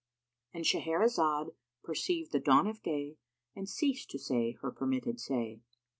[0.51, 1.51] "—And Shahrazad
[1.83, 3.17] perceived the dawn of day
[3.55, 5.59] and ceased to say her permitted say.